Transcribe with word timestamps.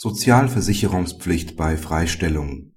Sozialversicherungspflicht 0.00 1.56
bei 1.56 1.76
Freistellung 1.76 2.72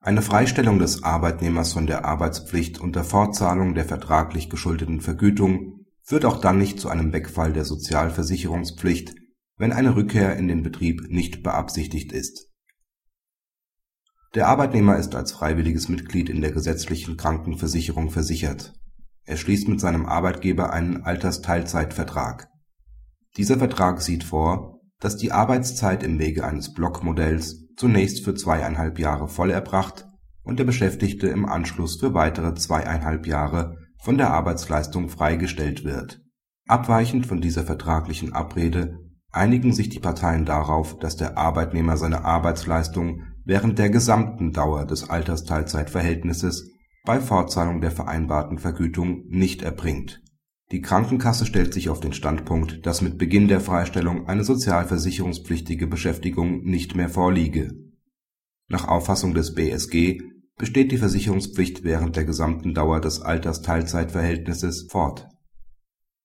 Eine 0.00 0.22
Freistellung 0.22 0.78
des 0.78 1.02
Arbeitnehmers 1.02 1.74
von 1.74 1.86
der 1.86 2.06
Arbeitspflicht 2.06 2.80
unter 2.80 3.04
Fortzahlung 3.04 3.74
der 3.74 3.84
vertraglich 3.84 4.48
geschuldeten 4.48 5.02
Vergütung 5.02 5.84
führt 6.02 6.24
auch 6.24 6.40
dann 6.40 6.56
nicht 6.56 6.80
zu 6.80 6.88
einem 6.88 7.12
Wegfall 7.12 7.52
der 7.52 7.66
Sozialversicherungspflicht, 7.66 9.16
wenn 9.58 9.70
eine 9.70 9.96
Rückkehr 9.96 10.34
in 10.38 10.48
den 10.48 10.62
Betrieb 10.62 11.10
nicht 11.10 11.42
beabsichtigt 11.42 12.12
ist. 12.12 12.48
Der 14.34 14.48
Arbeitnehmer 14.48 14.96
ist 14.96 15.14
als 15.14 15.32
freiwilliges 15.32 15.90
Mitglied 15.90 16.30
in 16.30 16.40
der 16.40 16.52
gesetzlichen 16.52 17.18
Krankenversicherung 17.18 18.08
versichert. 18.08 18.72
Er 19.24 19.36
schließt 19.36 19.68
mit 19.68 19.78
seinem 19.78 20.06
Arbeitgeber 20.06 20.72
einen 20.72 21.02
Altersteilzeitvertrag. 21.02 22.48
Dieser 23.36 23.58
Vertrag 23.58 24.00
sieht 24.00 24.24
vor 24.24 24.77
dass 25.00 25.16
die 25.16 25.32
Arbeitszeit 25.32 26.02
im 26.02 26.18
Wege 26.18 26.44
eines 26.44 26.72
Blockmodells 26.74 27.66
zunächst 27.76 28.24
für 28.24 28.34
zweieinhalb 28.34 28.98
Jahre 28.98 29.28
voll 29.28 29.50
erbracht 29.50 30.06
und 30.42 30.58
der 30.58 30.64
Beschäftigte 30.64 31.28
im 31.28 31.46
Anschluss 31.46 32.00
für 32.00 32.14
weitere 32.14 32.54
zweieinhalb 32.54 33.26
Jahre 33.26 33.76
von 34.02 34.18
der 34.18 34.30
Arbeitsleistung 34.30 35.08
freigestellt 35.08 35.84
wird. 35.84 36.20
Abweichend 36.66 37.26
von 37.26 37.40
dieser 37.40 37.62
vertraglichen 37.64 38.32
Abrede 38.32 38.98
einigen 39.30 39.72
sich 39.72 39.88
die 39.88 40.00
Parteien 40.00 40.44
darauf, 40.44 40.98
dass 40.98 41.16
der 41.16 41.38
Arbeitnehmer 41.38 41.96
seine 41.96 42.24
Arbeitsleistung 42.24 43.22
während 43.44 43.78
der 43.78 43.90
gesamten 43.90 44.52
Dauer 44.52 44.84
des 44.84 45.08
Altersteilzeitverhältnisses 45.08 46.70
bei 47.04 47.20
Fortzahlung 47.20 47.80
der 47.80 47.90
vereinbarten 47.90 48.58
Vergütung 48.58 49.24
nicht 49.28 49.62
erbringt 49.62 50.20
die 50.70 50.82
Krankenkasse 50.82 51.46
stellt 51.46 51.72
sich 51.72 51.88
auf 51.88 52.00
den 52.00 52.12
Standpunkt, 52.12 52.84
dass 52.84 53.00
mit 53.00 53.16
Beginn 53.16 53.48
der 53.48 53.60
Freistellung 53.60 54.28
eine 54.28 54.44
sozialversicherungspflichtige 54.44 55.86
Beschäftigung 55.86 56.62
nicht 56.64 56.94
mehr 56.94 57.08
vorliege. 57.08 57.70
Nach 58.68 58.86
Auffassung 58.86 59.32
des 59.32 59.54
BSG 59.54 60.20
besteht 60.58 60.92
die 60.92 60.98
Versicherungspflicht 60.98 61.84
während 61.84 62.16
der 62.16 62.26
gesamten 62.26 62.74
Dauer 62.74 63.00
des 63.00 63.22
Altersteilzeitverhältnisses 63.22 64.88
fort. 64.90 65.26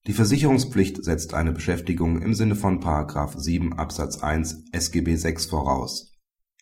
Die 0.08 0.14
Versicherungspflicht 0.14 1.02
setzt 1.02 1.34
eine 1.34 1.54
Beschäftigung 1.54 2.22
im 2.22 2.34
Sinne 2.34 2.56
von§ 2.56 2.82
7 3.40 3.72
Absatz 3.72 4.18
1 4.18 4.66
SGB 4.74 5.16
6 5.16 5.46
voraus. 5.46 6.12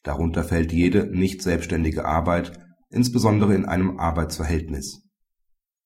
Darunter 0.03 0.43
fällt 0.43 0.71
jede 0.71 1.07
nicht 1.07 1.41
selbstständige 1.41 2.05
Arbeit, 2.05 2.59
insbesondere 2.91 3.55
in 3.55 3.65
einem 3.65 3.99
Arbeitsverhältnis 3.99 5.01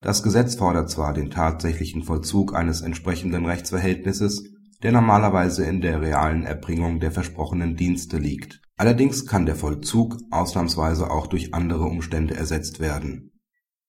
das 0.05 0.21
Gesetz 0.21 0.53
fordert 0.53 0.91
zwar 0.91 1.13
den 1.13 1.31
tatsächlichen 1.31 2.03
Vollzug 2.03 2.53
eines 2.53 2.81
entsprechenden 2.81 3.47
Rechtsverhältnisses, 3.47 4.43
der 4.83 4.91
normalerweise 4.91 5.65
in 5.65 5.81
der 5.81 5.99
realen 5.99 6.43
Erbringung 6.43 6.99
der 6.99 7.11
versprochenen 7.11 7.75
Dienste 7.75 8.19
liegt. 8.19 8.61
Allerdings 8.77 9.25
kann 9.25 9.47
der 9.47 9.55
Vollzug 9.55 10.17
ausnahmsweise 10.29 11.09
auch 11.09 11.25
durch 11.25 11.55
andere 11.55 11.85
Umstände 11.85 12.35
ersetzt 12.35 12.79
werden. 12.79 13.31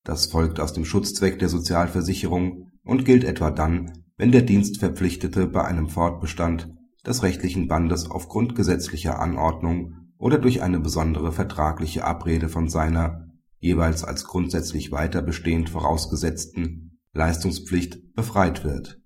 Das 0.03 0.25
folgt 0.25 0.59
aus 0.59 0.73
dem 0.73 0.85
Schutzzweck 0.85 1.37
der 1.37 1.49
Sozialversicherung 1.49 2.71
und 2.83 3.05
gilt 3.05 3.23
etwa 3.23 3.51
dann, 3.51 3.91
wenn 4.17 4.31
der 4.31 4.41
Dienstverpflichtete 4.41 5.45
bei 5.45 5.65
einem 5.65 5.87
Fortbestand 5.87 6.73
des 7.05 7.21
rechtlichen 7.21 7.67
Bandes 7.67 8.09
aufgrund 8.09 8.55
gesetzlicher 8.55 9.19
Anordnung 9.19 9.93
oder 10.17 10.39
durch 10.39 10.63
eine 10.63 10.79
besondere 10.79 11.31
vertragliche 11.31 12.05
Abrede 12.05 12.49
von 12.49 12.69
seiner 12.69 13.26
jeweils 13.67 14.03
als 14.03 14.23
grundsätzlich 14.23 14.91
weiter 14.91 15.21
bestehend 15.21 15.69
vorausgesetzten 15.69 16.99
Leistungspflicht 17.13 18.13
befreit 18.15 18.63
wird. 18.63 18.99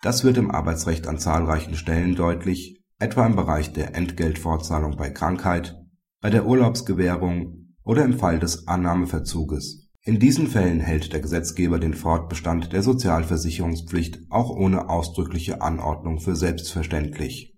Das 0.00 0.24
wird 0.24 0.36
im 0.36 0.50
Arbeitsrecht 0.50 1.06
an 1.06 1.18
zahlreichen 1.18 1.74
Stellen 1.74 2.14
deutlich, 2.14 2.80
etwa 2.98 3.26
im 3.26 3.36
Bereich 3.36 3.72
der 3.72 3.94
Entgeltfortzahlung 3.94 4.96
bei 4.96 5.10
Krankheit, 5.10 5.76
bei 6.20 6.30
der 6.30 6.46
Urlaubsgewährung 6.46 7.74
oder 7.84 8.04
im 8.04 8.18
Fall 8.18 8.38
des 8.38 8.68
Annahmeverzuges. 8.68 9.88
In 10.04 10.18
diesen 10.18 10.48
Fällen 10.48 10.80
hält 10.80 11.12
der 11.12 11.20
Gesetzgeber 11.20 11.78
den 11.78 11.94
Fortbestand 11.94 12.72
der 12.72 12.82
Sozialversicherungspflicht 12.82 14.20
auch 14.30 14.50
ohne 14.50 14.88
ausdrückliche 14.88 15.62
Anordnung 15.62 16.18
für 16.18 16.34
selbstverständlich. 16.36 17.56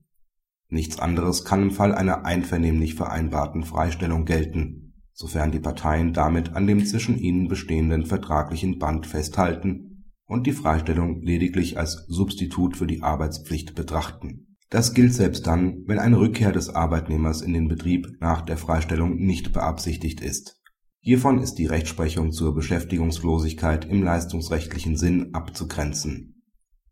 Nichts 0.68 0.98
anderes 0.98 1.44
kann 1.44 1.62
im 1.62 1.70
Fall 1.70 1.94
einer 1.94 2.24
einvernehmlich 2.24 2.94
vereinbarten 2.94 3.64
Freistellung 3.64 4.24
gelten 4.24 4.83
sofern 5.14 5.52
die 5.52 5.60
Parteien 5.60 6.12
damit 6.12 6.54
an 6.54 6.66
dem 6.66 6.84
zwischen 6.84 7.16
ihnen 7.16 7.48
bestehenden 7.48 8.04
vertraglichen 8.04 8.78
Band 8.78 9.06
festhalten 9.06 10.04
und 10.26 10.46
die 10.46 10.52
Freistellung 10.52 11.22
lediglich 11.22 11.78
als 11.78 12.04
Substitut 12.08 12.76
für 12.76 12.86
die 12.86 13.02
Arbeitspflicht 13.02 13.74
betrachten. 13.74 14.56
Das 14.70 14.92
gilt 14.92 15.14
selbst 15.14 15.46
dann, 15.46 15.84
wenn 15.86 16.00
eine 16.00 16.18
Rückkehr 16.18 16.50
des 16.50 16.68
Arbeitnehmers 16.68 17.42
in 17.42 17.52
den 17.52 17.68
Betrieb 17.68 18.08
nach 18.20 18.42
der 18.42 18.56
Freistellung 18.56 19.16
nicht 19.16 19.52
beabsichtigt 19.52 20.20
ist. 20.20 20.60
Hiervon 20.98 21.40
ist 21.40 21.56
die 21.56 21.66
Rechtsprechung 21.66 22.32
zur 22.32 22.54
Beschäftigungslosigkeit 22.54 23.84
im 23.84 24.02
leistungsrechtlichen 24.02 24.96
Sinn 24.96 25.32
abzugrenzen. 25.32 26.42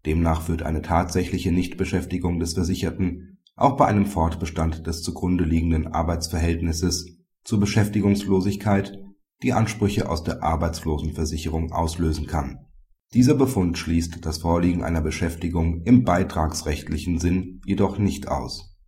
Demnach 0.07 0.43
führt 0.43 0.63
eine 0.63 0.83
tatsächliche 0.83 1.51
Nichtbeschäftigung 1.51 2.39
des 2.39 2.55
Versicherten 2.55 3.39
auch 3.57 3.77
bei 3.77 3.87
einem 3.87 4.07
Fortbestand 4.07 4.87
des 4.87 5.03
zugrunde 5.03 5.45
liegenden 5.45 5.89
Arbeitsverhältnisses 5.89 7.22
zur 7.45 7.61
Beschäftigungslosigkeit, 7.61 8.99
die 9.43 9.53
Ansprüche 9.53 10.09
aus 10.09 10.23
der 10.23 10.43
Arbeitslosenversicherung 10.43 11.73
auslösen 11.73 12.27
kann. 12.27 12.67
Dieser 13.15 13.35
Befund 13.35 13.77
schließt 13.77 14.25
das 14.25 14.39
Vorliegen 14.39 14.83
einer 14.83 15.03
Beschäftigung 15.03 15.83
im 15.83 16.05
beitragsrechtlichen 16.05 17.19
Sinn 17.19 17.61
jedoch 17.67 17.99
nicht 17.99 18.29
aus. 18.29 18.79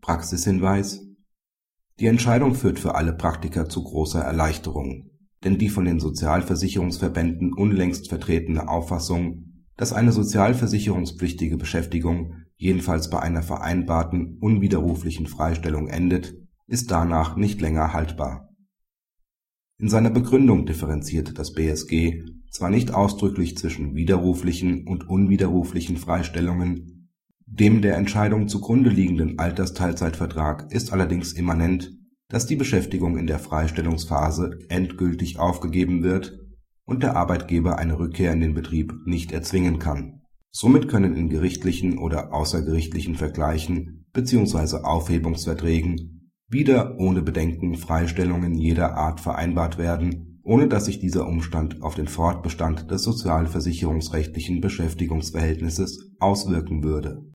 Praxishinweis 0.00 1.00
Die 1.98 2.06
Entscheidung 2.06 2.54
führt 2.54 2.78
für 2.78 2.94
alle 2.94 3.14
Praktiker 3.14 3.68
zu 3.68 3.82
großer 3.82 4.20
Erleichterung, 4.20 5.10
denn 5.42 5.58
die 5.58 5.70
von 5.70 5.86
den 5.86 5.98
Sozialversicherungsverbänden 5.98 7.52
unlängst 7.52 8.08
vertretene 8.08 8.68
Auffassung, 8.68 9.64
dass 9.76 9.92
eine 9.92 10.12
sozialversicherungspflichtige 10.12 11.56
Beschäftigung 11.56 12.34
jedenfalls 12.56 13.10
bei 13.10 13.20
einer 13.20 13.42
vereinbarten 13.42 14.38
unwiderruflichen 14.40 15.26
Freistellung 15.26 15.88
endet 15.88 16.34
ist 16.66 16.90
danach 16.90 17.36
nicht 17.36 17.60
länger 17.60 17.92
haltbar. 17.92 18.48
In 19.78 19.88
seiner 19.88 20.10
Begründung 20.10 20.66
differenziert 20.66 21.38
das 21.38 21.52
BSG 21.52 22.22
zwar 22.50 22.70
nicht 22.70 22.94
ausdrücklich 22.94 23.56
zwischen 23.58 23.96
widerruflichen 23.96 24.86
und 24.86 25.08
unwiderruflichen 25.08 25.96
Freistellungen, 25.96 27.10
dem 27.46 27.82
der 27.82 27.96
Entscheidung 27.96 28.48
zugrunde 28.48 28.90
liegenden 28.90 29.38
Altersteilzeitvertrag 29.38 30.72
ist 30.72 30.92
allerdings 30.92 31.32
immanent, 31.32 31.92
dass 32.28 32.46
die 32.46 32.56
Beschäftigung 32.56 33.18
in 33.18 33.26
der 33.26 33.38
Freistellungsphase 33.38 34.58
endgültig 34.68 35.38
aufgegeben 35.38 36.02
wird 36.02 36.38
und 36.84 37.02
der 37.02 37.16
Arbeitgeber 37.16 37.78
eine 37.78 37.98
Rückkehr 37.98 38.32
in 38.32 38.40
den 38.40 38.54
Betrieb 38.54 38.94
nicht 39.04 39.32
erzwingen 39.32 39.78
kann. 39.78 40.22
Somit 40.50 40.88
können 40.88 41.14
in 41.14 41.28
gerichtlichen 41.28 41.98
oder 41.98 42.32
außergerichtlichen 42.32 43.16
Vergleichen 43.16 44.06
bzw. 44.12 44.84
Aufhebungsverträgen 44.84 46.23
wieder 46.48 46.98
ohne 46.98 47.22
Bedenken 47.22 47.76
Freistellungen 47.76 48.54
jeder 48.54 48.96
Art 48.96 49.20
vereinbart 49.20 49.78
werden, 49.78 50.40
ohne 50.42 50.68
dass 50.68 50.84
sich 50.84 50.98
dieser 50.98 51.26
Umstand 51.26 51.82
auf 51.82 51.94
den 51.94 52.08
Fortbestand 52.08 52.90
des 52.90 53.02
sozialversicherungsrechtlichen 53.02 54.60
Beschäftigungsverhältnisses 54.60 56.12
auswirken 56.18 56.82
würde 56.82 57.24